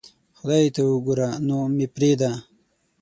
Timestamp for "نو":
1.47-1.57